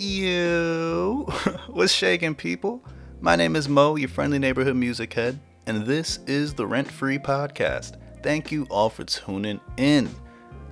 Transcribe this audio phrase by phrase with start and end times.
[0.00, 1.24] Yo,
[1.66, 2.80] what's shaking, people?
[3.20, 7.18] My name is Mo, your friendly neighborhood music head, and this is the Rent Free
[7.18, 7.96] Podcast.
[8.22, 10.08] Thank you all for tuning in.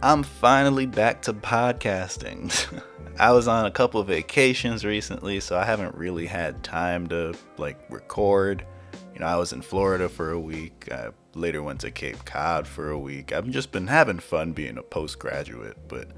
[0.01, 2.81] I'm finally back to podcasting.
[3.19, 7.35] I was on a couple of vacations recently, so I haven't really had time to
[7.59, 8.65] like record.
[9.13, 10.89] You know, I was in Florida for a week.
[10.93, 13.33] I later went to Cape Cod for a week.
[13.33, 16.13] I've just been having fun being a postgraduate, but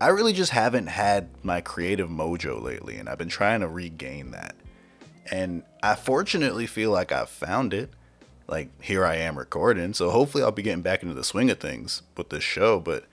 [0.00, 4.32] I really just haven't had my creative mojo lately, and I've been trying to regain
[4.32, 4.54] that.
[5.30, 7.90] And I fortunately feel like I've found it.
[8.46, 11.58] Like, here I am recording, so hopefully I'll be getting back into the swing of
[11.58, 13.04] things with this show, but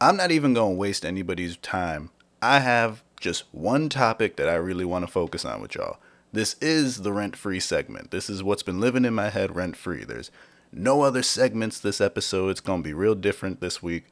[0.00, 2.10] I'm not even going to waste anybody's time.
[2.40, 5.98] I have just one topic that I really want to focus on with y'all.
[6.32, 8.10] This is the rent free segment.
[8.10, 10.04] This is what's been living in my head rent free.
[10.04, 10.30] There's
[10.70, 12.50] no other segments this episode.
[12.50, 14.04] It's going to be real different this week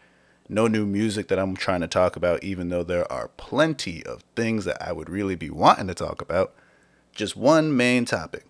[0.49, 4.23] no new music that I'm trying to talk about, even though there are plenty of
[4.37, 6.53] things that I would really be wanting to talk about.
[7.15, 8.45] Just one main topic.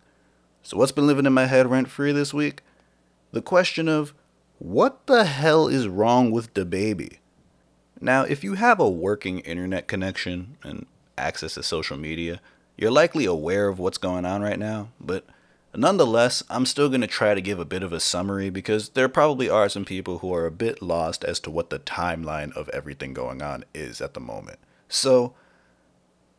[0.62, 2.62] So, what's been living in my head rent free this week?
[3.32, 4.14] The question of
[4.58, 7.18] what the hell is wrong with DaBaby?
[8.00, 10.86] Now, if you have a working internet connection and
[11.18, 12.40] access to social media,
[12.76, 15.24] you're likely aware of what's going on right now, but
[15.76, 19.08] Nonetheless, I'm still going to try to give a bit of a summary because there
[19.08, 22.68] probably are some people who are a bit lost as to what the timeline of
[22.70, 24.58] everything going on is at the moment.
[24.88, 25.34] So,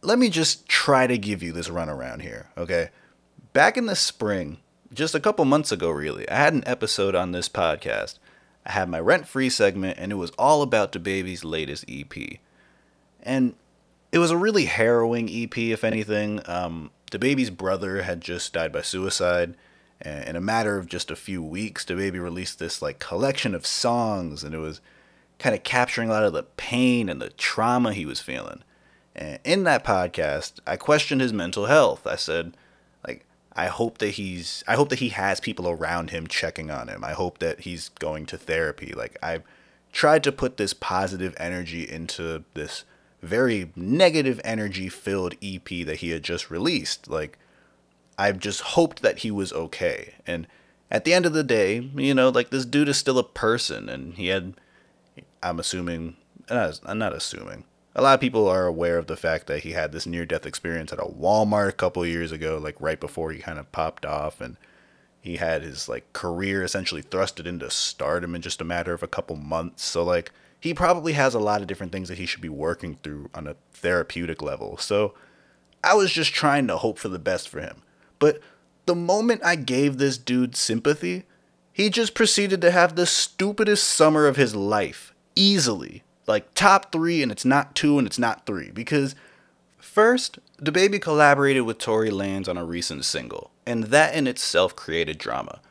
[0.01, 2.89] let me just try to give you this runaround here, okay?
[3.53, 4.59] Back in the spring,
[4.93, 8.19] just a couple months ago, really, I had an episode on this podcast.
[8.65, 12.13] I had my rent free segment, and it was all about DaBaby's latest EP.
[13.21, 13.55] And
[14.11, 16.41] it was a really harrowing EP, if anything.
[16.45, 19.55] Um, DaBaby's brother had just died by suicide.
[20.01, 23.65] And in a matter of just a few weeks, DaBaby released this like collection of
[23.65, 24.81] songs, and it was
[25.39, 28.63] kind of capturing a lot of the pain and the trauma he was feeling.
[29.15, 32.05] And in that podcast, I questioned his mental health.
[32.05, 32.57] I said,
[33.07, 33.25] like,
[33.55, 37.03] I hope that he's, I hope that he has people around him checking on him.
[37.03, 38.93] I hope that he's going to therapy.
[38.93, 39.39] Like, I
[39.93, 42.83] tried to put this positive energy into this
[43.25, 47.09] very negative energy filled EP that he had just released.
[47.09, 47.37] Like,
[48.17, 50.15] I've just hoped that he was okay.
[50.25, 50.47] And
[50.89, 53.89] at the end of the day, you know, like this dude is still a person,
[53.89, 54.53] and he had,
[55.43, 56.15] I'm assuming,
[56.49, 57.65] I'm not assuming.
[57.95, 60.45] A lot of people are aware of the fact that he had this near death
[60.45, 64.05] experience at a Walmart a couple years ago, like right before he kind of popped
[64.05, 64.57] off, and
[65.21, 69.07] he had his like career essentially thrusted into stardom in just a matter of a
[69.07, 69.83] couple months.
[69.83, 70.31] So like
[70.65, 73.45] he probably has a lot of different things that he should be working through on
[73.45, 74.77] a therapeutic level.
[74.77, 75.13] So
[75.83, 77.83] I was just trying to hope for the best for him.
[78.17, 78.39] But
[78.87, 81.25] the moment I gave this dude sympathy,
[81.71, 85.13] he just proceeded to have the stupidest summer of his life.
[85.35, 86.01] Easily.
[86.25, 88.71] Like top three, and it's not two, and it's not three.
[88.71, 89.13] Because
[89.77, 95.19] first, DaBaby collaborated with Tory Lanez on a recent single, and that in itself created
[95.19, 95.61] drama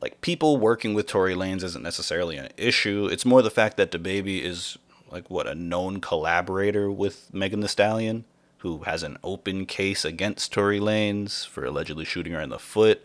[0.00, 3.08] like people working with Tory Lanez isn't necessarily an issue.
[3.10, 4.78] It's more the fact that DaBaby is
[5.10, 8.24] like what a known collaborator with Megan Thee Stallion,
[8.58, 13.04] who has an open case against Tory Lanez for allegedly shooting her in the foot.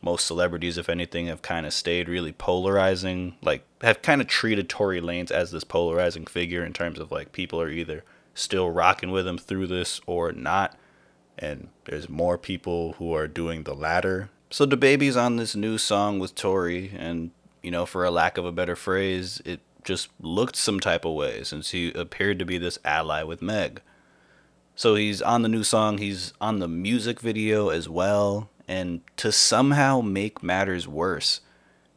[0.00, 4.68] Most celebrities, if anything, have kind of stayed really polarizing, like have kind of treated
[4.68, 9.10] Tory Lanez as this polarizing figure in terms of like people are either still rocking
[9.10, 10.76] with him through this or not.
[11.38, 16.18] And there's more people who are doing the latter so DaBaby's on this new song
[16.18, 17.30] with Tory, and
[17.62, 21.14] you know, for a lack of a better phrase, it just looked some type of
[21.14, 23.80] way since he appeared to be this ally with Meg.
[24.76, 29.32] So he's on the new song, he's on the music video as well, and to
[29.32, 31.40] somehow make matters worse,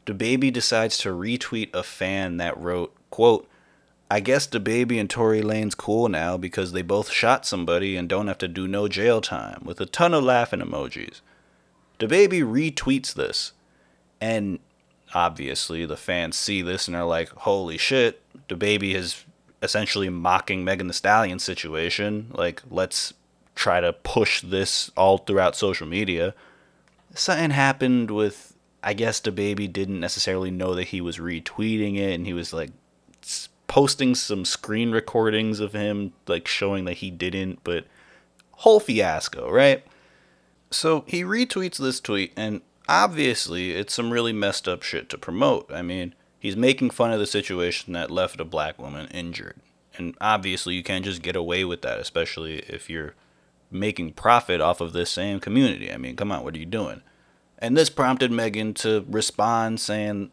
[0.06, 3.48] DaBaby decides to retweet a fan that wrote, quote,
[4.10, 8.28] I guess DaBaby and Tory Lanez cool now because they both shot somebody and don't
[8.28, 11.22] have to do no jail time, with a ton of laughing emojis.
[12.02, 13.52] DaBaby retweets this,
[14.20, 14.58] and
[15.14, 19.24] obviously the fans see this and are like, "Holy shit!" DaBaby is
[19.62, 22.32] essentially mocking Megan Thee Stallion situation.
[22.32, 23.14] Like, let's
[23.54, 26.34] try to push this all throughout social media.
[27.14, 32.26] Something happened with, I guess DaBaby didn't necessarily know that he was retweeting it, and
[32.26, 32.72] he was like
[33.68, 37.86] posting some screen recordings of him, like showing that he didn't, but
[38.54, 39.86] whole fiasco, right?
[40.72, 45.72] So he retweets this tweet, and obviously it's some really messed up shit to promote.
[45.72, 49.58] I mean, he's making fun of the situation that left a black woman injured.
[49.98, 53.14] And obviously, you can't just get away with that, especially if you're
[53.70, 55.92] making profit off of this same community.
[55.92, 57.02] I mean, come on, what are you doing?
[57.60, 60.32] And this prompted Megan to respond saying,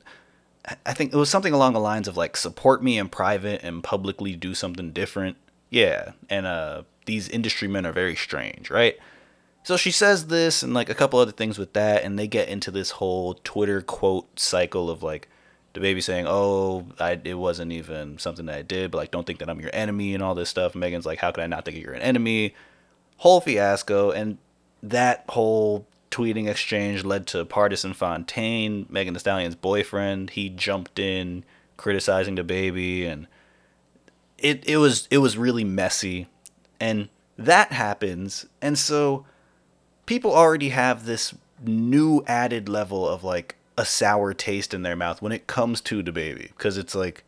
[0.87, 3.83] I think it was something along the lines of like, support me in private and
[3.83, 5.37] publicly do something different.
[5.71, 6.13] Yeah.
[6.31, 8.97] And uh, these industry men are very strange, right?
[9.63, 12.49] So she says this and like a couple other things with that, and they get
[12.49, 15.29] into this whole Twitter quote cycle of like
[15.75, 19.39] DaBaby saying, "Oh, I it wasn't even something that I did, but like don't think
[19.41, 21.79] that I'm your enemy and all this stuff." Megan's like, "How could I not think
[21.79, 22.55] you're an enemy?"
[23.19, 24.39] Whole fiasco, and
[24.83, 30.31] that whole tweeting exchange led to Pardison Fontaine, Megan Thee Stallion's boyfriend.
[30.31, 31.45] He jumped in
[31.77, 33.27] criticizing DaBaby, and
[34.39, 36.29] it it was it was really messy,
[36.81, 39.27] and that happens, and so
[40.09, 45.21] people already have this new added level of like a sour taste in their mouth
[45.21, 47.25] when it comes to DaBaby because it's like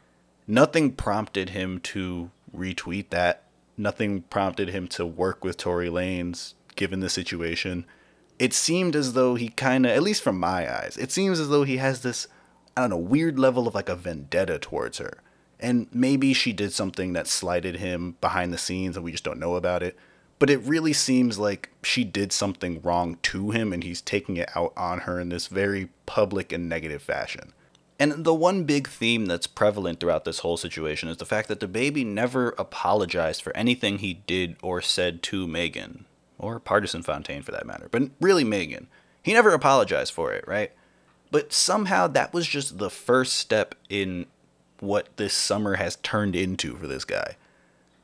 [0.46, 3.42] nothing prompted him to retweet that
[3.76, 7.84] nothing prompted him to work with Tory Lanez given the situation
[8.38, 11.50] it seemed as though he kind of, at least from my eyes, it seems as
[11.50, 12.26] though he has this,
[12.74, 15.22] I don't know, weird level of like a vendetta towards her.
[15.60, 19.38] And maybe she did something that slighted him behind the scenes and we just don't
[19.38, 19.98] know about it.
[20.40, 24.50] But it really seems like she did something wrong to him and he's taking it
[24.56, 27.52] out on her in this very public and negative fashion.
[28.00, 31.60] And the one big theme that's prevalent throughout this whole situation is the fact that
[31.60, 36.06] DaBaby never apologized for anything he did or said to Megan
[36.38, 38.88] or Pardison Fontaine for that matter, but really Megan.
[39.22, 40.72] He never apologized for it, right?
[41.30, 44.24] But somehow that was just the first step in
[44.78, 47.36] what this summer has turned into for this guy.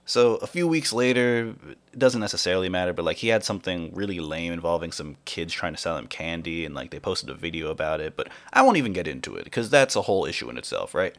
[0.08, 4.20] So a few weeks later, it doesn't necessarily matter, but like he had something really
[4.20, 7.70] lame involving some kids trying to sell him candy, and like they posted a video
[7.70, 8.16] about it.
[8.16, 11.16] But I won't even get into it because that's a whole issue in itself, right?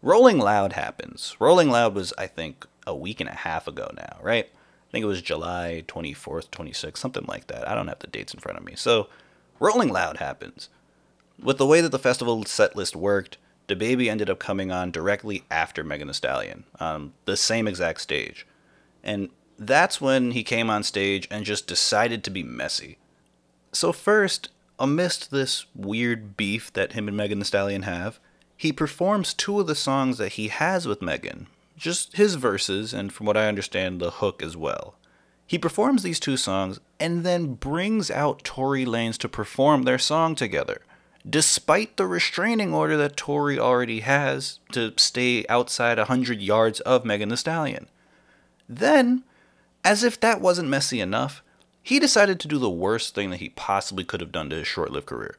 [0.00, 1.34] Rolling Loud happens.
[1.40, 4.46] Rolling Loud was, I think, a week and a half ago now, right?
[4.46, 7.68] I think it was July 24th, 26th, something like that.
[7.68, 8.74] I don't have the dates in front of me.
[8.76, 9.08] So,
[9.58, 10.68] Rolling Loud happens.
[11.42, 13.38] With the way that the festival set list worked,
[13.68, 18.46] DaBaby ended up coming on directly after Megan Thee Stallion, on the same exact stage.
[19.02, 22.98] And that's when he came on stage and just decided to be messy.
[23.72, 28.20] So, first, amidst this weird beef that him and Megan Thee Stallion have,
[28.56, 33.12] he performs two of the songs that he has with Megan, just his verses, and
[33.12, 34.94] from what I understand, the hook as well.
[35.46, 40.34] He performs these two songs and then brings out Tory Lanez to perform their song
[40.34, 40.82] together,
[41.28, 47.30] despite the restraining order that Tory already has to stay outside 100 yards of Megan
[47.30, 47.88] Thee Stallion.
[48.68, 49.24] Then,
[49.84, 51.42] as if that wasn't messy enough,
[51.82, 54.66] he decided to do the worst thing that he possibly could have done to his
[54.66, 55.36] short lived career.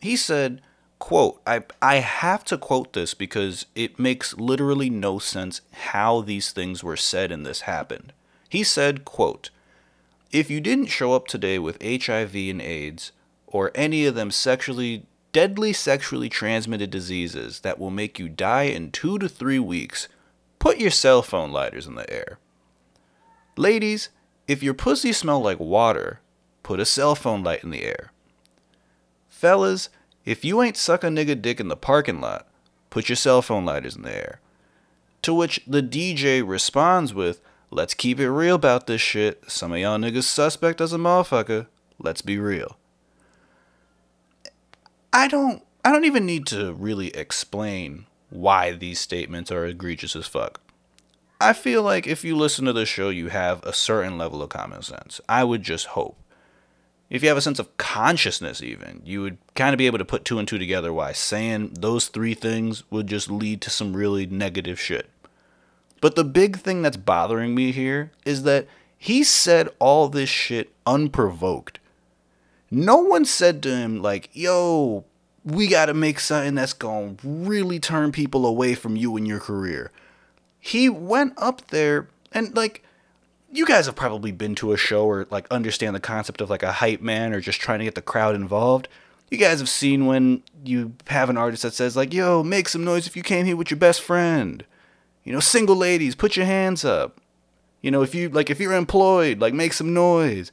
[0.00, 0.60] He said,
[1.02, 6.52] quote I, I have to quote this because it makes literally no sense how these
[6.52, 8.12] things were said and this happened
[8.48, 9.50] he said quote
[10.30, 13.10] if you didn't show up today with hiv and aids
[13.48, 18.90] or any of them sexually deadly sexually transmitted diseases that will make you die in
[18.90, 20.08] two to three weeks
[20.58, 22.38] put your cell phone lighters in the air
[23.56, 24.10] ladies
[24.46, 26.20] if your pussy smell like water
[26.62, 28.12] put a cell phone light in the air
[29.28, 29.88] fellas
[30.24, 32.46] if you ain't suck a nigga dick in the parking lot,
[32.90, 34.40] put your cell phone lighters in the air.
[35.22, 37.40] To which the DJ responds with,
[37.70, 39.50] Let's keep it real about this shit.
[39.50, 41.68] Some of y'all niggas suspect as a motherfucker.
[41.98, 42.76] Let's be real.
[45.12, 50.26] I don't I don't even need to really explain why these statements are egregious as
[50.26, 50.60] fuck.
[51.40, 54.48] I feel like if you listen to the show, you have a certain level of
[54.48, 55.20] common sense.
[55.28, 56.16] I would just hope
[57.12, 60.04] if you have a sense of consciousness, even, you would kind of be able to
[60.04, 63.94] put two and two together why saying those three things would just lead to some
[63.94, 65.10] really negative shit.
[66.00, 70.72] But the big thing that's bothering me here is that he said all this shit
[70.86, 71.80] unprovoked.
[72.70, 75.04] No one said to him, like, yo,
[75.44, 79.90] we gotta make something that's gonna really turn people away from you and your career.
[80.60, 82.84] He went up there and, like,
[83.52, 86.62] you guys have probably been to a show or like understand the concept of like
[86.62, 88.88] a hype man or just trying to get the crowd involved.
[89.30, 92.84] You guys have seen when you have an artist that says like, "Yo, make some
[92.84, 94.64] noise if you came here with your best friend."
[95.22, 97.20] You know, single ladies, put your hands up.
[97.82, 100.50] You know, if you like if you're employed, like make some noise.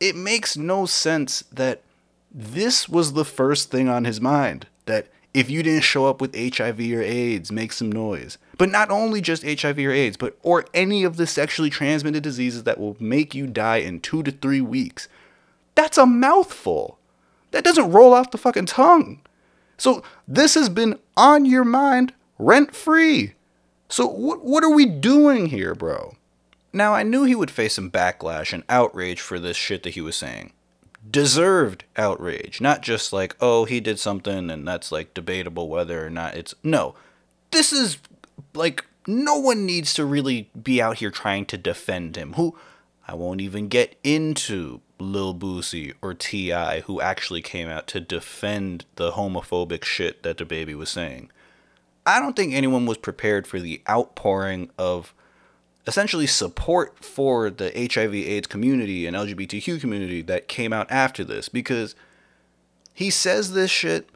[0.00, 1.82] It makes no sense that
[2.30, 6.34] this was the first thing on his mind that if you didn't show up with
[6.34, 8.38] HIV or AIDS, make some noise.
[8.58, 12.64] But not only just HIV or AIDS, but or any of the sexually transmitted diseases
[12.64, 15.08] that will make you die in 2 to 3 weeks.
[15.74, 16.98] That's a mouthful.
[17.52, 19.20] That doesn't roll off the fucking tongue.
[19.76, 23.34] So this has been on your mind rent free.
[23.88, 26.16] So what what are we doing here, bro?
[26.72, 30.00] Now I knew he would face some backlash and outrage for this shit that he
[30.00, 30.52] was saying
[31.08, 32.60] deserved outrage.
[32.60, 36.54] Not just like, oh, he did something and that's like debatable whether or not it's.
[36.62, 36.94] No.
[37.50, 37.98] This is
[38.54, 42.34] like no one needs to really be out here trying to defend him.
[42.34, 42.56] Who
[43.08, 48.84] I won't even get into Lil Boosie or T.I., who actually came out to defend
[48.96, 51.30] the homophobic shit that DaBaby was saying.
[52.06, 55.14] I don't think anyone was prepared for the outpouring of
[55.90, 61.48] essentially support for the HIV AIDS community and LGBTQ community that came out after this
[61.48, 61.96] because
[62.94, 64.08] he says this shit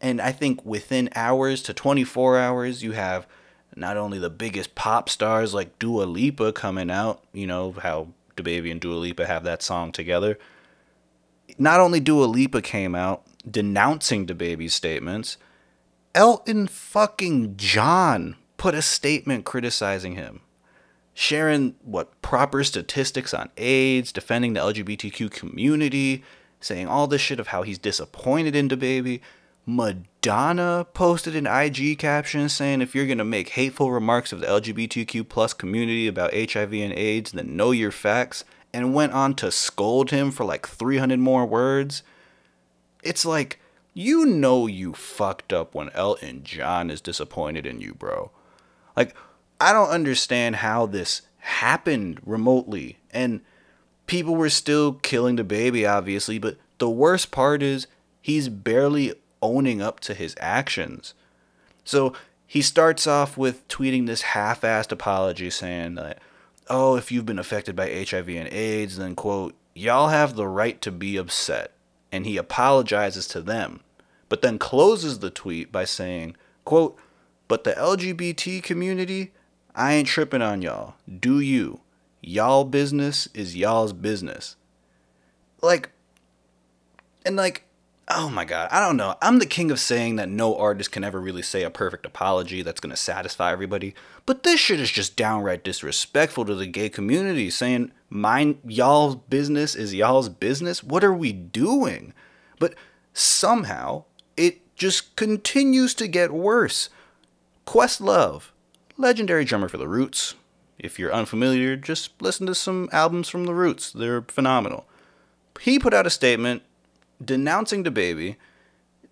[0.00, 3.26] and I think within hours to 24 hours you have
[3.76, 8.70] not only the biggest pop stars like Dua Lipa coming out, you know, how DaBaby
[8.70, 10.38] and Dua Lipa have that song together.
[11.58, 15.36] Not only Dua Lipa came out denouncing DaBaby's statements,
[16.14, 20.40] Elton fucking John put a statement criticizing him.
[21.20, 26.22] Sharing what proper statistics on AIDS, defending the LGBTQ community,
[26.60, 29.18] saying all this shit of how he's disappointed in DaBaby.
[29.66, 35.28] Madonna posted an IG caption saying if you're gonna make hateful remarks of the LGBTQ
[35.28, 40.12] plus community about HIV and AIDS, then know your facts, and went on to scold
[40.12, 42.04] him for like 300 more words.
[43.02, 43.58] It's like,
[43.92, 48.30] you know you fucked up when Elton John is disappointed in you, bro.
[48.96, 49.16] Like,
[49.60, 52.98] I don't understand how this happened remotely.
[53.10, 53.40] And
[54.06, 57.86] people were still killing DaBaby, obviously, but the worst part is
[58.20, 61.14] he's barely owning up to his actions.
[61.84, 62.12] So
[62.46, 66.18] he starts off with tweeting this half assed apology saying that,
[66.68, 70.80] oh, if you've been affected by HIV and AIDS, then, quote, y'all have the right
[70.82, 71.72] to be upset.
[72.10, 73.80] And he apologizes to them,
[74.28, 76.98] but then closes the tweet by saying, quote,
[77.48, 79.32] but the LGBT community,
[79.78, 80.94] I ain't tripping on y'all.
[81.20, 81.82] Do you?
[82.20, 84.56] Y'all business is y'all's business.
[85.62, 85.90] Like,
[87.24, 87.62] and like,
[88.08, 89.14] oh my god, I don't know.
[89.22, 92.62] I'm the king of saying that no artist can ever really say a perfect apology
[92.62, 93.94] that's gonna satisfy everybody.
[94.26, 99.76] But this shit is just downright disrespectful to the gay community, saying mine y'all's business
[99.76, 100.82] is y'all's business.
[100.82, 102.14] What are we doing?
[102.58, 102.74] But
[103.12, 104.06] somehow
[104.36, 106.88] it just continues to get worse.
[107.64, 108.50] Questlove,
[108.98, 110.34] legendary drummer for the Roots.
[110.78, 113.92] If you're unfamiliar, just listen to some albums from the Roots.
[113.92, 114.86] They're phenomenal.
[115.60, 116.62] He put out a statement
[117.24, 118.36] denouncing DaBaby,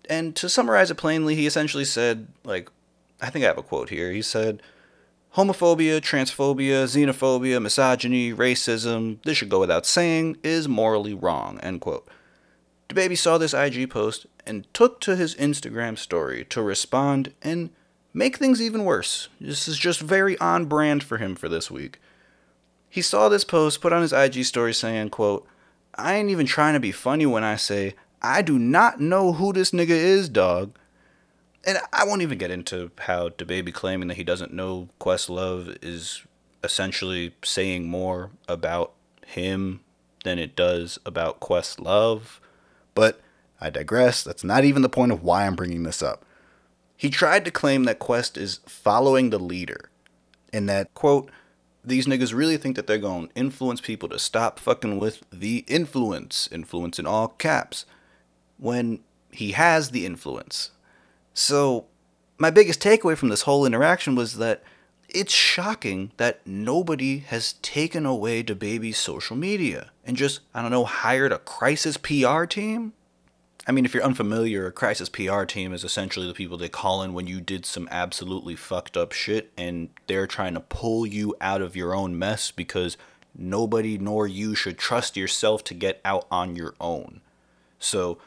[0.09, 2.69] and to summarize it plainly, he essentially said, like,
[3.21, 4.11] I think I have a quote here.
[4.11, 4.61] He said,
[5.35, 12.07] Homophobia, transphobia, xenophobia, misogyny, racism, this should go without saying, is morally wrong, end quote.
[12.89, 17.71] DaBaby saw this IG post and took to his Instagram story to respond and
[18.17, 19.29] make things even worse.
[19.39, 21.99] This is just very on brand for him for this week.
[22.89, 25.47] He saw this post, put on his IG story saying, quote,
[25.93, 29.53] I ain't even trying to be funny when I say I do not know who
[29.53, 30.75] this nigga is, dog.
[31.65, 36.23] And I won't even get into how DaBaby claiming that he doesn't know Questlove is
[36.63, 38.93] essentially saying more about
[39.27, 39.81] him
[40.23, 42.39] than it does about Questlove.
[42.95, 43.21] But
[43.61, 44.23] I digress.
[44.23, 46.23] That's not even the point of why I'm bringing this up.
[46.97, 49.91] He tried to claim that Quest is following the leader,
[50.51, 51.29] and that, quote,
[51.85, 55.63] these niggas really think that they're going to influence people to stop fucking with the
[55.67, 57.85] influence, influence in all caps,
[58.57, 58.99] when
[59.31, 60.71] he has the influence.
[61.33, 61.85] So,
[62.39, 64.63] my biggest takeaway from this whole interaction was that
[65.07, 70.83] it's shocking that nobody has taken away DaBaby's social media and just, I don't know,
[70.83, 72.93] hired a crisis PR team
[73.67, 77.03] I mean, if you're unfamiliar, a crisis PR team is essentially the people they call
[77.03, 81.35] in when you did some absolutely fucked up shit and they're trying to pull you
[81.41, 82.95] out of your own mess because
[83.35, 87.19] nobody nor you should trust yourself to get out on your own.
[87.77, 88.19] So,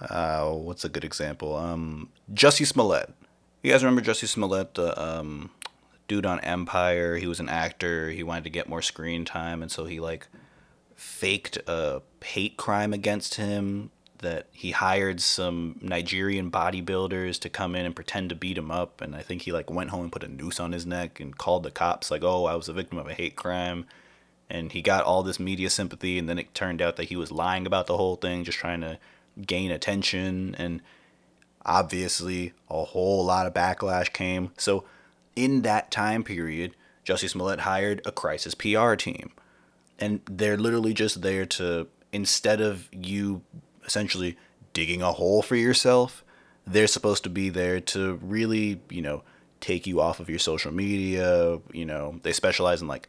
[0.00, 1.56] uh, what's a good example?
[1.56, 3.12] Um, Jussie Smollett.
[3.64, 5.50] You guys remember Jussie Smollett, the um,
[6.06, 7.16] dude on Empire?
[7.16, 8.10] He was an actor.
[8.10, 10.28] He wanted to get more screen time, and so he like
[10.94, 17.86] faked a hate crime against him that he hired some Nigerian bodybuilders to come in
[17.86, 20.24] and pretend to beat him up and I think he like went home and put
[20.24, 22.98] a noose on his neck and called the cops like, "Oh, I was a victim
[22.98, 23.86] of a hate crime."
[24.48, 27.32] And he got all this media sympathy and then it turned out that he was
[27.32, 28.98] lying about the whole thing just trying to
[29.44, 30.80] gain attention and
[31.64, 34.52] obviously a whole lot of backlash came.
[34.56, 34.84] So
[35.34, 39.32] in that time period, Jussie Smollett hired a crisis PR team.
[39.98, 43.42] And they're literally just there to instead of you
[43.86, 44.36] essentially
[44.72, 46.24] digging a hole for yourself.
[46.66, 49.22] They're supposed to be there to really, you know,
[49.60, 51.60] take you off of your social media.
[51.72, 53.08] You know, they specialize in like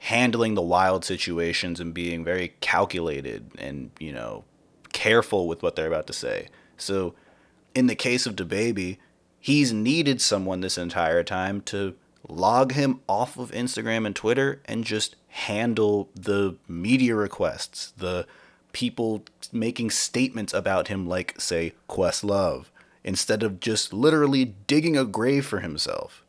[0.00, 4.44] handling the wild situations and being very calculated and, you know,
[4.92, 6.48] careful with what they're about to say.
[6.76, 7.14] So,
[7.74, 8.98] in the case of DaBaby,
[9.40, 11.94] he's needed someone this entire time to
[12.28, 18.26] log him off of Instagram and Twitter and just handle the media requests, the
[18.74, 22.66] people making statements about him, like, say, Questlove,
[23.02, 26.22] instead of just literally digging a grave for himself.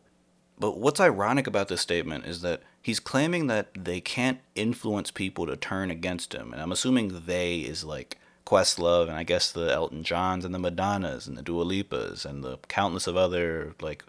[0.58, 5.46] But what's ironic about this statement is that he's claiming that they can't influence people
[5.48, 6.54] to turn against him.
[6.54, 10.60] And I'm assuming they is like Questlove and I guess the Elton Johns and the
[10.60, 14.06] Madonnas and the Dua Lipas and the countless of other like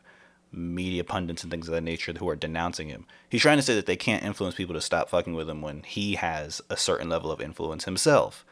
[0.57, 3.07] media pundits and things of that nature who are denouncing him.
[3.29, 5.83] He's trying to say that they can't influence people to stop fucking with him when
[5.83, 8.45] he has a certain level of influence himself.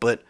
[0.00, 0.22] But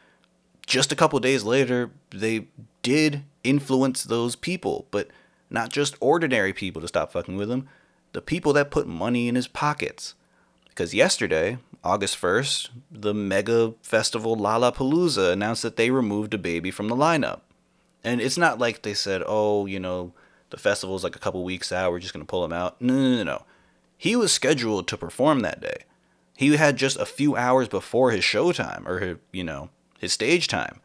[0.67, 2.49] just a couple days later, they
[2.83, 5.09] did influence those people, but
[5.49, 7.69] not just ordinary people to stop fucking with him,
[8.13, 10.15] the people that put money in his pockets.
[10.69, 16.89] Because yesterday, August 1st, the mega festival Lollapalooza announced that they removed a baby from
[16.89, 17.41] the lineup.
[18.03, 20.13] And it's not like they said, oh, you know,
[20.51, 22.81] the festival's like a couple weeks out, we're just going to pull him out.
[22.81, 23.43] No, no, no, no.
[23.99, 25.85] He was scheduled to perform that day.
[26.37, 30.49] He had just a few hours before his showtime, or, his, you know, his stage
[30.49, 30.81] time.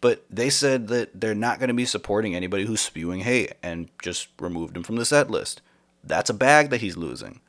[0.00, 3.88] But they said that they're not going to be supporting anybody who's spewing hate and
[4.00, 5.62] just removed him from the set list.
[6.04, 7.40] That's a bag that he's losing.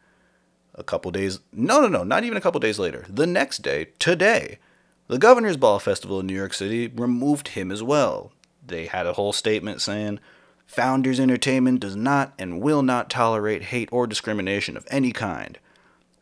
[0.73, 3.05] A couple days, no, no, no, not even a couple days later.
[3.07, 4.59] The next day, today,
[5.07, 8.31] the Governor's Ball Festival in New York City removed him as well.
[8.65, 10.19] They had a whole statement saying,
[10.67, 15.59] Founders Entertainment does not and will not tolerate hate or discrimination of any kind.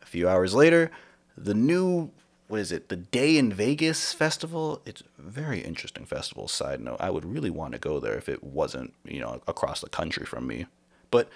[0.02, 0.90] A few hours later,
[1.36, 2.10] the new
[2.48, 2.88] what is it?
[2.88, 4.82] The Day N Vegas festival.
[4.84, 6.46] It's a very interesting festival.
[6.46, 9.80] Side note, I would really want to go there if it wasn't, you know, across
[9.80, 10.66] the country from me.
[11.10, 11.28] But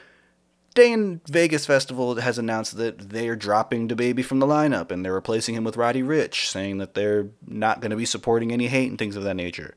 [0.74, 4.90] Day N Vegas festival has announced that they are dropping the DaBaby from the lineup
[4.90, 8.52] and they're replacing him with Roddy Ricch, saying that they're not going to be supporting
[8.52, 9.74] any hate and things of that nature.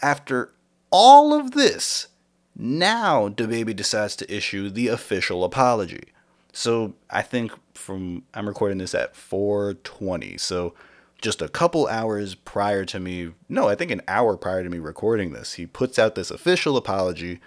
[0.00, 0.52] After
[0.90, 2.08] all of this,
[2.56, 6.08] now DaBaby decides to issue the official apology.
[6.52, 10.38] So I think from I'm recording this at 4:20.
[10.40, 10.74] So
[11.20, 14.78] just a couple hours prior to me, no, I think an hour prior to me
[14.78, 17.40] recording this, he puts out this official apology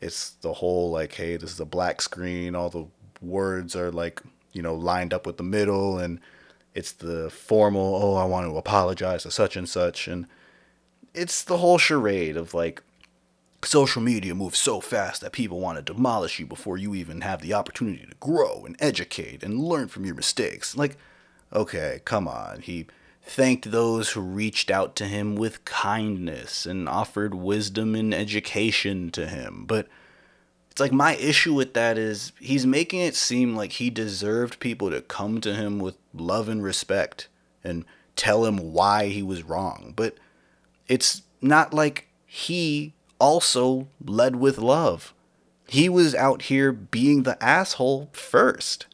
[0.00, 2.54] it's the whole like, hey, this is a black screen.
[2.54, 2.86] All the
[3.20, 6.20] words are like, you know, lined up with the middle, and
[6.74, 10.26] it's the formal, oh, I want to apologize to such and such, and
[11.14, 12.82] it's the whole charade of like,
[13.66, 17.42] social media moves so fast that people want to demolish you before you even have
[17.42, 20.76] the opportunity to grow and educate and learn from your mistakes.
[20.76, 20.96] Like,
[21.52, 22.60] okay, come on.
[22.60, 22.86] He
[23.22, 29.26] thanked those who reached out to him with kindness and offered wisdom and education to
[29.26, 29.64] him.
[29.66, 29.88] But
[30.70, 34.90] it's like my issue with that is he's making it seem like he deserved people
[34.90, 37.28] to come to him with love and respect
[37.64, 39.92] and tell him why he was wrong.
[39.96, 40.16] But
[40.86, 45.14] it's not like he also led with love.
[45.66, 48.86] He was out here being the asshole first.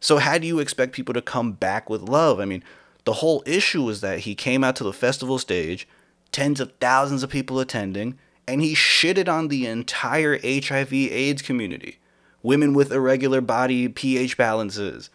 [0.00, 2.40] So, how do you expect people to come back with love?
[2.40, 2.64] I mean,
[3.04, 5.86] the whole issue is that he came out to the festival stage,
[6.32, 11.98] tens of thousands of people attending, and he shitted on the entire HIV AIDS community.
[12.42, 15.10] Women with irregular body pH balances,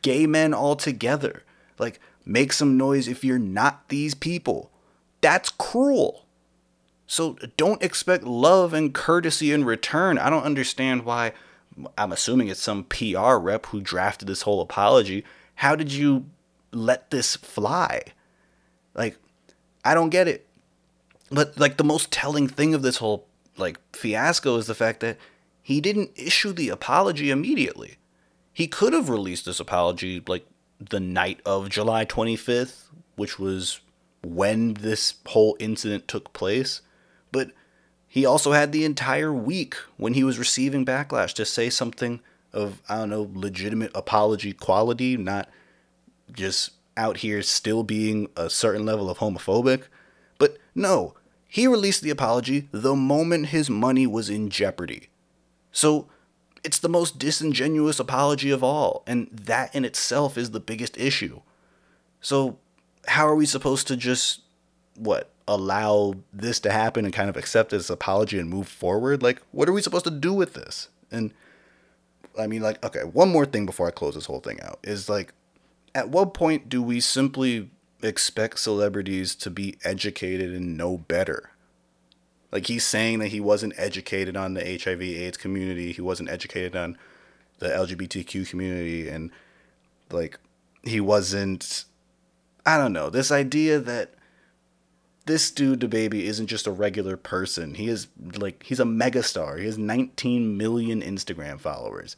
[0.00, 1.42] gay men altogether.
[1.78, 4.70] Like, make some noise if you're not these people.
[5.20, 6.24] That's cruel.
[7.10, 10.16] So don't expect love and courtesy in return.
[10.16, 11.32] I don't understand why.
[11.98, 15.24] I'm assuming it's some PR rep who drafted this whole apology.
[15.56, 16.26] How did you
[16.70, 18.02] let this fly?
[18.94, 19.16] Like,
[19.84, 20.46] I don't get it.
[21.32, 25.18] But like the most telling thing of this whole like fiasco is the fact that
[25.64, 27.96] he didn't issue the apology immediately.
[28.52, 30.46] He could have released this apology like
[30.78, 32.84] the night of July 25th,
[33.16, 33.80] which was
[34.22, 36.82] when this whole incident took place,
[37.32, 37.52] but
[38.08, 42.20] he also had the entire week when he was receiving backlash to say something
[42.52, 45.48] of I don't know legitimate apology quality, not
[46.32, 49.84] just out here still being a certain level of homophobic.
[50.38, 51.14] But no,
[51.46, 55.08] he released the apology the moment his money was in jeopardy.
[55.72, 56.08] So
[56.62, 61.40] it's the most disingenuous apology of all, and that in itself is the biggest issue.
[62.20, 62.58] So,
[63.06, 64.42] how are we supposed to just,
[64.94, 69.22] what, allow this to happen and kind of accept this apology and move forward?
[69.22, 70.88] Like, what are we supposed to do with this?
[71.10, 71.34] And
[72.38, 75.08] I mean, like, okay, one more thing before I close this whole thing out is
[75.08, 75.34] like,
[75.92, 77.68] at what point do we simply
[78.00, 81.50] expect celebrities to be educated and know better?
[82.52, 86.76] Like he's saying that he wasn't educated on the HIV AIDS community, he wasn't educated
[86.76, 86.96] on
[87.58, 89.30] the LGBTQ community and
[90.10, 90.38] like
[90.82, 91.84] he wasn't
[92.64, 94.14] I don't know, this idea that
[95.30, 97.74] this dude, DaBaby, isn't just a regular person.
[97.74, 99.60] He is like he's a megastar.
[99.60, 102.16] He has 19 million Instagram followers.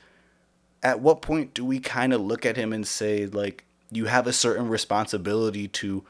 [0.83, 4.27] At what point do we kind of look at him and say like you have
[4.27, 6.05] a certain responsibility to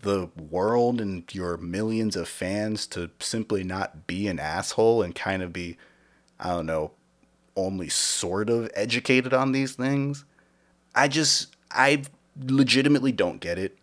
[0.00, 5.42] the world and your millions of fans to simply not be an asshole and kind
[5.42, 5.76] of be
[6.38, 6.92] I don't know,
[7.56, 10.24] only sort of educated on these things?
[10.94, 12.04] I just I
[12.40, 13.76] legitimately don't get it.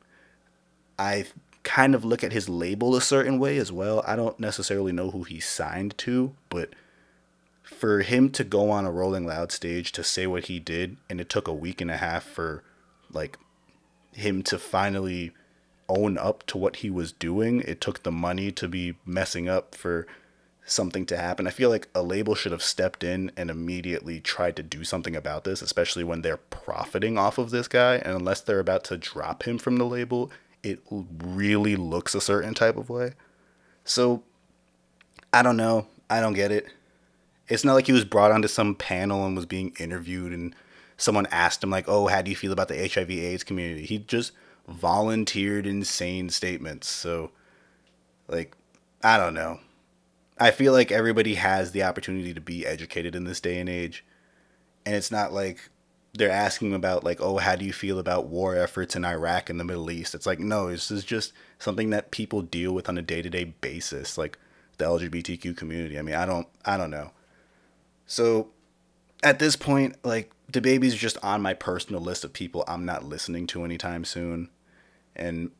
[0.97, 1.25] I
[1.63, 4.03] kind of look at his label a certain way as well.
[4.05, 6.69] I don't necessarily know who he signed to, but
[7.63, 11.21] for him to go on a Rolling Loud stage to say what he did, and
[11.21, 12.63] it took a week and a half for
[13.11, 13.37] like
[14.11, 15.31] him to finally
[15.89, 17.61] own up to what he was doing.
[17.61, 20.07] It took the money to be messing up for
[20.65, 21.45] something to happen.
[21.45, 25.15] I feel like a label should have stepped in and immediately tried to do something
[25.15, 27.95] about this, especially when they're profiting off of this guy.
[27.95, 30.31] And unless they're about to drop him from the label,
[30.63, 33.13] it really looks a certain type of way.
[33.83, 34.23] So
[35.31, 35.87] I don't know.
[36.09, 36.67] I don't get it.
[37.47, 40.55] It's not like he was brought onto some panel and was being interviewed and
[40.95, 43.99] someone asked him like, "Oh, how do you feel about the HIV AIDS community?" He
[43.99, 44.31] just
[44.67, 46.87] volunteered insane statements.
[46.87, 47.31] So
[48.27, 48.55] like
[49.03, 49.59] I don't know.
[50.39, 54.05] I feel like everybody has the opportunity to be educated in this day and age.
[54.85, 55.69] And it's not like
[56.15, 59.59] they're asking about like, oh, how do you feel about war efforts in Iraq and
[59.59, 60.13] the Middle East?
[60.13, 63.29] It's like, no, this is just something that people deal with on a day to
[63.29, 64.37] day basis, like
[64.77, 65.97] the LGBTQ community.
[65.97, 67.11] I mean, I don't, I don't know.
[68.05, 68.49] So,
[69.23, 73.47] at this point, like DaBaby's just on my personal list of people I'm not listening
[73.47, 74.49] to anytime soon,
[75.15, 75.51] and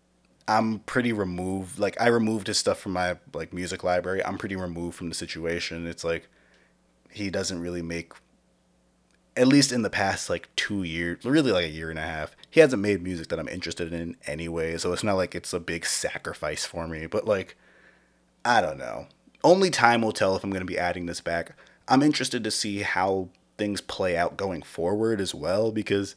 [0.48, 1.80] I'm pretty removed.
[1.80, 4.24] Like I removed his stuff from my like music library.
[4.24, 5.88] I'm pretty removed from the situation.
[5.88, 6.28] It's like
[7.10, 8.13] he doesn't really make
[9.36, 12.36] at least in the past like two years, really like a year and a half,
[12.50, 14.78] he hasn't made music that I'm interested in anyway.
[14.78, 17.08] So it's not like it's a big sacrifice for me.
[17.08, 17.58] But like,
[18.46, 19.08] I don't know.
[19.43, 21.56] Only time will tell if I'm going to be adding this back.
[21.88, 26.15] I'm interested to see how things play out going forward as well because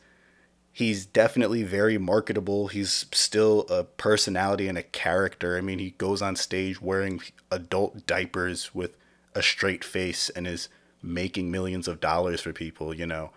[0.72, 2.68] he's definitely very marketable.
[2.68, 5.56] He's still a personality and a character.
[5.56, 8.96] I mean, he goes on stage wearing adult diapers with
[9.34, 10.68] a straight face and is
[11.06, 13.30] making millions of dollars for people, you know.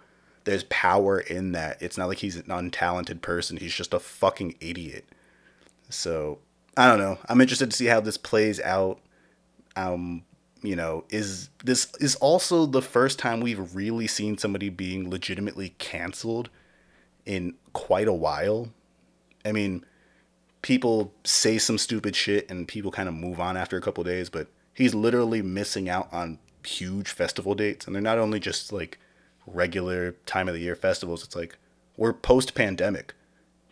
[0.45, 1.82] There's power in that.
[1.82, 3.58] It's not like he's an untalented person.
[3.58, 5.05] He's just a fucking idiot.
[5.89, 6.39] So,
[6.75, 7.17] I don't know.
[7.27, 8.99] I'm interested to see how this plays out.
[9.75, 10.23] Um,
[10.62, 15.69] you know, is this is also the first time we've really seen somebody being legitimately
[15.77, 16.49] canceled
[17.25, 18.69] in quite a while.
[19.45, 19.86] I mean,
[20.62, 24.29] people say some stupid shit and people kind of move on after a couple days,
[24.29, 28.98] but he's literally missing out on huge festival dates, and they're not only just like
[29.45, 31.24] regular time of the year festivals.
[31.24, 31.58] It's like
[31.98, 33.13] we're post pandemic,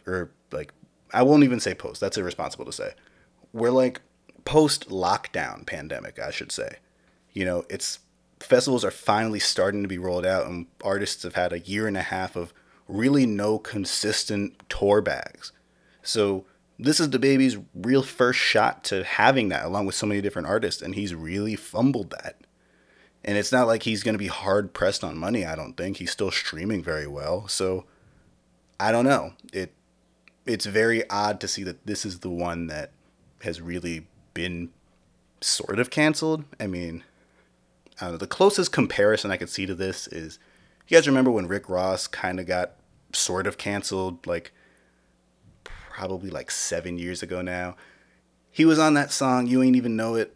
[0.05, 0.73] or like
[1.13, 2.01] I won't even say post.
[2.01, 2.93] That's irresponsible to say.
[3.53, 4.01] We're like
[4.45, 6.77] post lockdown pandemic, I should say.
[7.33, 7.99] You know, it's
[8.39, 11.97] festivals are finally starting to be rolled out, and artists have had a year and
[11.97, 12.53] a half of
[12.87, 15.51] really no consistent tour bags.
[16.01, 16.45] So
[16.79, 20.81] this is DaBaby's real first shot to having that along with so many different artists
[20.81, 22.36] and he's really fumbled that
[23.27, 25.45] and it's not like he's going to be hard pressed on money.
[25.45, 27.47] I don't think he's still streaming very well.
[27.49, 27.83] So
[28.79, 29.33] I don't know.
[29.51, 29.73] It
[30.45, 32.91] it's very odd to see that this is the one that
[33.41, 34.69] has really been
[35.41, 36.45] sort of canceled.
[36.57, 37.03] I mean,
[37.99, 38.17] I know.
[38.17, 40.39] The closest comparison I could see to this is
[40.87, 42.75] you guys remember when Rick Ross kind of got
[43.11, 44.53] sort of canceled, like
[45.65, 47.75] probably like seven years ago now.
[48.49, 50.35] He was on that song, You Ain't Even Know It,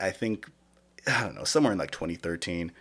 [0.00, 0.50] I think
[1.06, 2.72] I don't know, somewhere in like 2013.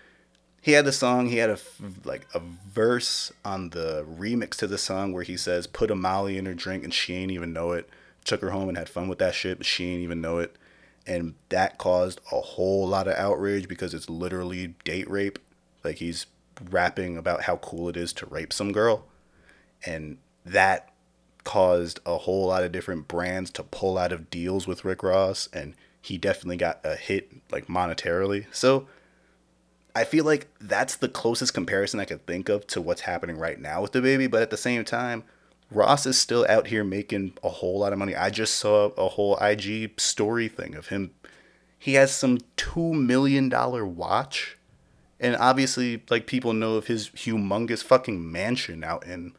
[0.62, 1.57] He had the song, he had a
[2.05, 6.38] like a verse on the remix to the song where he says put a molly
[6.38, 7.89] in her drink and she ain't even know it.
[8.23, 10.55] Took her home and had fun with that shit, but she ain't even know it.
[11.05, 15.38] And that caused a whole lot of outrage because it's literally date rape.
[15.83, 16.27] Like he's
[16.69, 19.05] rapping about how cool it is to rape some girl.
[19.86, 20.93] And that
[21.43, 25.49] caused a whole lot of different brands to pull out of deals with Rick Ross
[25.51, 25.73] and
[26.04, 28.46] he definitely got a hit like monetarily.
[28.52, 28.88] So
[29.96, 33.58] I feel like that's the closest comparison I could think of to what's happening right
[33.58, 34.30] now with DaBaby.
[34.30, 35.24] But at the same time,
[35.72, 38.16] Ross is still out here making a whole lot of money.
[38.16, 41.12] I just saw a whole IG story thing of him.
[41.80, 44.58] He has some two million dollar watch,
[45.22, 49.34] and obviously, like people know of his humongous fucking mansion out in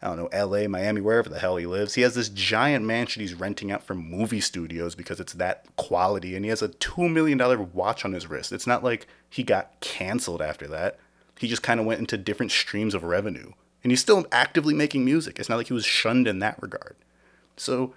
[0.00, 1.94] I don't know, LA, Miami, wherever the hell he lives.
[1.94, 6.36] He has this giant mansion he's renting out from movie studios because it's that quality.
[6.36, 8.52] And he has a $2 million watch on his wrist.
[8.52, 10.98] It's not like he got canceled after that.
[11.36, 13.52] He just kind of went into different streams of revenue.
[13.82, 15.38] And he's still actively making music.
[15.38, 16.96] It's not like he was shunned in that regard.
[17.56, 17.94] So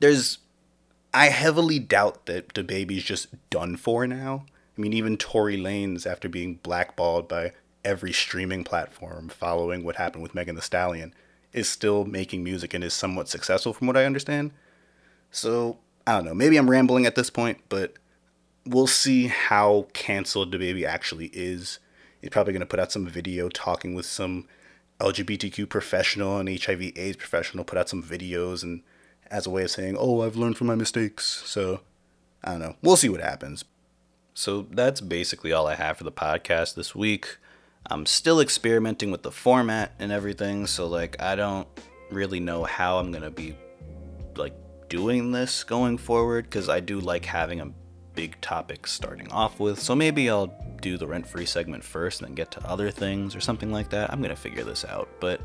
[0.00, 0.38] there's
[1.12, 4.44] I heavily doubt that DaBaby's just done for now.
[4.76, 7.52] I mean, even Tory Lanez, after being blackballed by
[7.84, 11.14] every streaming platform following what happened with Megan Thee Stallion,
[11.52, 14.52] is still making music and is somewhat successful from what I understand.
[15.30, 16.34] So, I don't know.
[16.34, 17.94] Maybe I'm rambling at this point, but
[18.64, 21.78] we'll see how canceled DaBaby actually is.
[22.20, 24.46] He's probably going to put out some video talking with some
[25.00, 28.82] LGBTQ professional and HIV AIDS professional, put out some videos and
[29.30, 31.42] as a way of saying, oh, I've learned from my mistakes.
[31.46, 31.80] So,
[32.42, 32.76] I don't know.
[32.82, 33.64] We'll see what happens.
[34.34, 37.38] So, that's basically all I have for the podcast this week.
[37.86, 41.66] I'm still experimenting with the format and everything, so like I don't
[42.10, 43.56] really know how I'm going to be
[44.36, 44.54] like
[44.88, 47.72] doing this going forward cuz I do like having a
[48.14, 49.80] big topic starting off with.
[49.80, 53.40] So maybe I'll do the rent-free segment first and then get to other things or
[53.40, 54.12] something like that.
[54.12, 55.40] I'm going to figure this out, but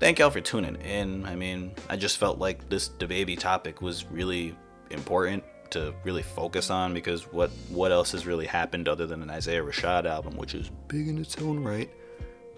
[0.00, 1.24] thank y'all for tuning in.
[1.24, 4.56] I mean, I just felt like this DaBaby topic was really
[4.90, 9.30] important to really focus on because what what else has really happened other than an
[9.30, 11.90] Isaiah Rashad album, which is big in its own right?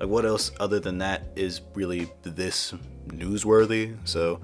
[0.00, 2.74] Like what else other than that is really this
[3.08, 3.96] newsworthy?
[4.04, 4.40] So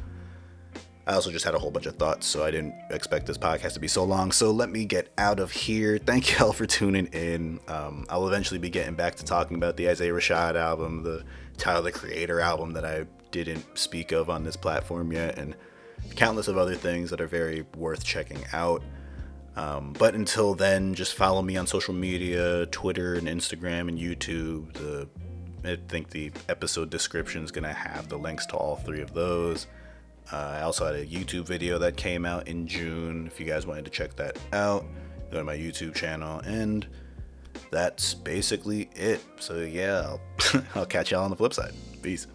[1.08, 3.72] I also just had a whole bunch of thoughts, so I didn't expect this podcast
[3.72, 4.30] to be so long.
[4.30, 5.96] So let me get out of here.
[5.96, 7.60] Thank y'all for tuning in.
[7.66, 11.24] Um, I'll eventually be getting back to talking about the Isaiah Rashad album, the
[11.56, 15.56] Tyler the Creator album that I didn't speak of on this platform yet, and
[16.16, 18.82] countless of other things that are very worth checking out.
[19.56, 24.72] Um, but until then, just follow me on social media Twitter and Instagram and YouTube.
[24.74, 25.08] The,
[25.64, 29.12] I think the episode description is going to have the links to all three of
[29.14, 29.66] those.
[30.32, 33.26] Uh, I also had a YouTube video that came out in June.
[33.26, 34.84] If you guys wanted to check that out,
[35.30, 36.38] go to my YouTube channel.
[36.40, 36.86] And
[37.70, 39.24] that's basically it.
[39.40, 40.20] So, yeah, I'll,
[40.74, 41.72] I'll catch y'all on the flip side.
[42.02, 42.26] Peace.